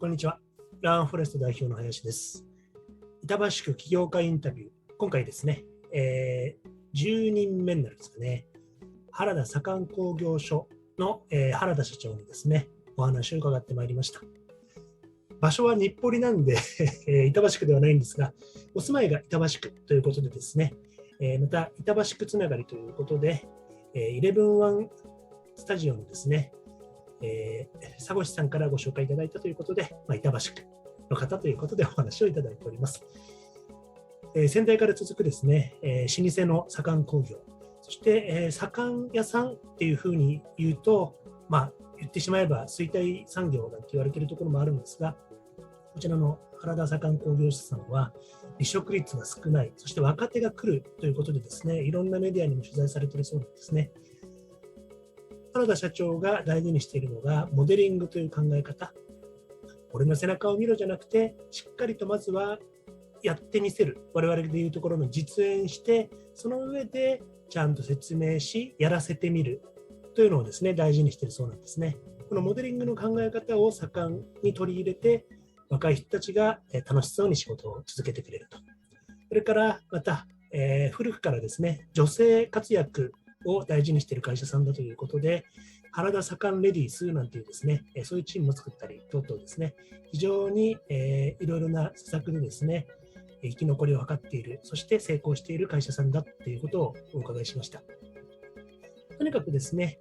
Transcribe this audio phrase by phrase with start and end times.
[0.00, 0.38] こんにちは。
[0.80, 2.42] ランフォレスト代表の林です。
[3.22, 4.70] 板橋区起業家インタビュー。
[4.96, 8.46] 今回ですね、えー10人目になるんですかね。
[9.10, 10.68] 原田左官工業所
[10.98, 14.20] の、えー原田社長にですね、お話を伺ってまいりました。
[15.38, 16.56] 場所は日暮里なんで、
[17.06, 18.32] えー板橋区ではないんですが、
[18.74, 20.72] お住まいが板橋区ということでですね、
[21.20, 23.46] えーまた板橋区つながりということで、
[23.92, 24.88] えー、イレブンワン
[25.56, 26.54] スタジオのですね、
[27.22, 30.66] えー、佐越さんからご紹介いただいたということで、まあ、板橋区
[31.10, 33.04] の方ということでお話をいただいております。
[34.34, 37.38] えー先代から続くですね、えー老舗の左官工業、
[37.82, 41.16] そして、えー左官屋さんっていうふうに言うと、
[41.48, 45.16] まあ、言ってしまえば衰退産業なんて言われているところもあるんですが、
[45.92, 48.12] こちらの原田左官工業者さんは、
[48.54, 53.90] 離職率が少ない、そして若手が来るということでですね、いろんなメディアにも取材されているそうなんですね。
[55.52, 58.92] 原田社長が大事にしているのが、モデリングという考え方。
[59.92, 62.58] 俺の背中を見ろじゃなくて、しっかりとまずは
[63.22, 63.98] やってみせる。
[64.14, 69.62] 我々でいうところの実演して、その上でちゃんと説明し、やらせてみる
[70.14, 71.96] というのをですね、大事にしているそうなんですね。
[72.28, 75.26] このモデリングの考え方を盛んに取り入れて、
[75.68, 78.58] 若い人たちが楽しそうに仕事を続けてくれると。
[79.28, 83.12] それからまた、えー古くからですね、女性活躍
[83.44, 85.44] を大事にしている会社さんだということで、
[85.92, 89.74] 原田盛レディースなんていうですね、えそういうチームを作ったり等々ですね、
[90.12, 92.86] 非常に、えーいろいろな施策でですね、
[93.42, 97.82] え生き残りを図っている、そして成功している会社さんだということをお伺いしました。
[99.18, 99.98] とにかくですね、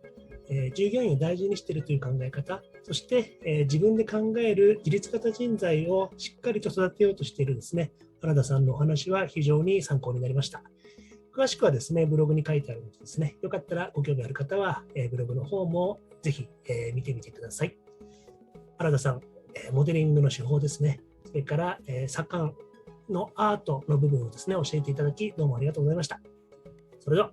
[0.50, 10.62] えー従業員を大事にしているという考え方、そして、えー自分で考える自立型人材をしっかりと育てようとしているですね、原田さんのお話は非常に参考になりました。
[11.36, 17.78] 詳しくはですね、ブログに書いてあるのでですね、よかったらご興味ある方は、えブログの方もぜひ、え見てみてください。
[18.78, 19.22] 原田さん、
[19.54, 22.56] えモデリングの手法ですね、それから、え左官
[23.10, 26.20] のアートの部分をですね、教えていただき、どうもありがとうございました。
[27.00, 27.32] それでは。